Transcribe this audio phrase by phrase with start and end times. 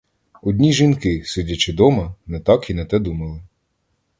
[0.41, 3.41] Одні жінки, сидячи дома, не так і не те думали.